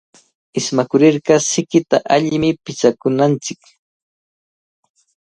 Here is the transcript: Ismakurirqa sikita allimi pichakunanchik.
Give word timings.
Ismakurirqa 0.59 1.35
sikita 1.49 1.97
allimi 2.15 2.49
pichakunanchik. 2.69 3.61